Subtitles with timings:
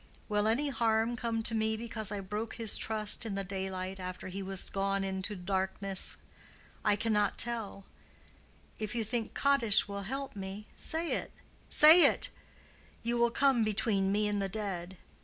[0.27, 4.29] Will any harm come to me because I broke his trust in the daylight after
[4.29, 6.17] he was gone into darkness?
[6.83, 11.31] I cannot tell:—if you think Kaddish will help me—say it,
[11.69, 12.31] say it.
[13.03, 14.97] You will come between me and the dead.